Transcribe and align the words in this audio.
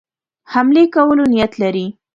حملې 0.53 0.83
کولو 0.95 1.23
نیت 1.33 1.53
لري. 1.61 1.87